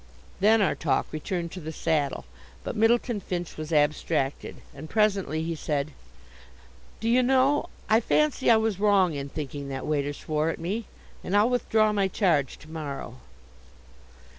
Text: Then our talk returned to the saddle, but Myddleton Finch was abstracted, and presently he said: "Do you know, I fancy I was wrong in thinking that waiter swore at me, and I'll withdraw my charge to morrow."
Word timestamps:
Then 0.39 0.63
our 0.63 0.73
talk 0.73 1.05
returned 1.11 1.51
to 1.51 1.59
the 1.59 1.71
saddle, 1.71 2.25
but 2.63 2.75
Myddleton 2.75 3.19
Finch 3.21 3.55
was 3.55 3.71
abstracted, 3.71 4.55
and 4.73 4.89
presently 4.89 5.43
he 5.43 5.53
said: 5.53 5.91
"Do 6.99 7.07
you 7.07 7.21
know, 7.21 7.69
I 7.87 7.99
fancy 7.99 8.49
I 8.49 8.57
was 8.57 8.79
wrong 8.79 9.13
in 9.13 9.29
thinking 9.29 9.69
that 9.69 9.85
waiter 9.85 10.13
swore 10.13 10.49
at 10.49 10.57
me, 10.59 10.85
and 11.23 11.37
I'll 11.37 11.51
withdraw 11.51 11.93
my 11.93 12.07
charge 12.07 12.57
to 12.57 12.67
morrow." 12.67 13.17